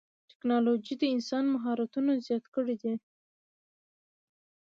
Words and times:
ټکنالوجي 0.29 0.93
د 0.97 1.03
انسان 1.15 1.43
مهارتونه 1.55 2.11
زیات 2.25 2.45
کړي 2.55 2.75
دي. 2.81 2.93